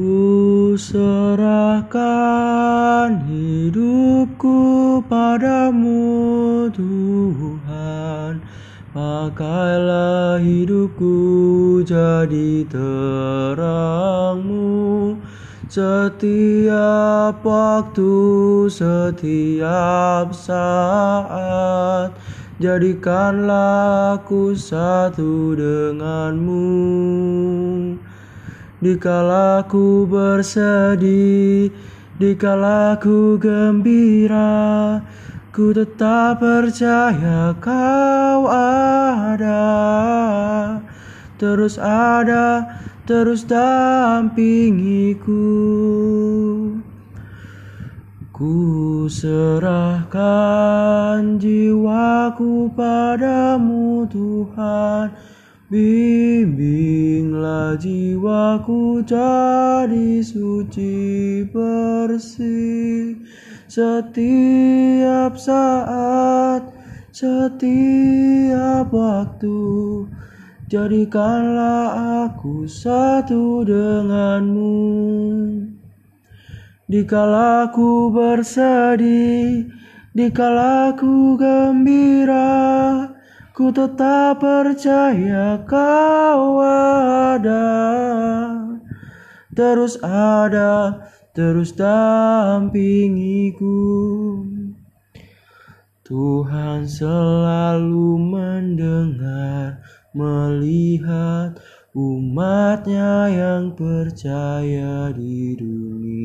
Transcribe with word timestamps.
Ku 0.00 0.80
serahkan 0.80 2.00
hidupku 3.28 4.56
padamu 5.04 6.72
Tuhan. 6.72 8.40
Pakailah 8.96 10.40
hidupku 10.40 11.84
jadi 11.84 12.64
terangmu. 12.72 14.00
Setiap 15.68 17.44
waktu, 17.44 18.16
setiap 18.72 20.32
saat 20.32 22.16
Jadikanlah 22.60 24.20
aku 24.20 24.52
satu 24.52 25.56
denganmu 25.56 26.68
Dikala 28.80 29.68
ku 29.68 30.08
bersedih, 30.08 31.68
dikala 32.16 32.96
ku 32.96 33.36
gembira, 33.36 35.04
ku 35.52 35.68
tetap 35.76 36.40
percaya 36.40 37.52
kau 37.60 38.48
ada. 38.48 39.60
Terus 41.36 41.76
ada, 41.76 42.72
terus 43.04 43.44
dampingiku. 43.44 45.36
Ku 48.32 49.04
serahkan 49.12 50.16
jiwaku 51.36 52.72
padamu 52.72 54.08
Tuhan. 54.08 55.12
Bimbinglah 55.70 57.38
jiwaku 57.78 59.06
jadi 59.06 60.18
suci 60.18 61.46
bersih 61.46 63.14
setiap 63.70 65.38
saat, 65.38 66.66
setiap 67.14 68.90
waktu. 68.90 69.62
Jadikanlah 70.66 72.26
aku 72.26 72.66
satu 72.66 73.62
denganmu. 73.62 74.74
Dikala 76.90 77.70
ku 77.70 78.10
bersedih, 78.10 79.70
dikala 80.18 80.98
gembira, 80.98 82.09
Ku 83.60 83.68
tetap 83.68 84.40
percaya 84.40 85.60
kau 85.68 86.64
ada. 86.64 87.68
Terus 89.52 90.00
ada, 90.00 91.04
terus 91.36 91.76
dampingiku. 91.76 93.68
Tuhan 96.08 96.88
selalu 96.88 98.32
mendengar, 98.32 99.84
melihat 100.16 101.60
umatnya 101.92 103.28
yang 103.28 103.76
percaya 103.76 105.12
di 105.12 105.52
dunia 105.60 106.19